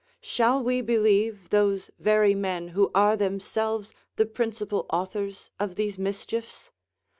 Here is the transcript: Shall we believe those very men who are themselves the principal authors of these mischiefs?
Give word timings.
Shall 0.19 0.63
we 0.63 0.81
believe 0.81 1.51
those 1.51 1.91
very 1.99 2.33
men 2.33 2.69
who 2.69 2.89
are 2.95 3.15
themselves 3.15 3.93
the 4.15 4.25
principal 4.25 4.87
authors 4.89 5.51
of 5.59 5.75
these 5.75 5.99
mischiefs? 5.99 6.71